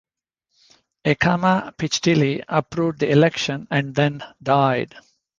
[1.05, 4.95] Acamapichtili approved the election, and then died.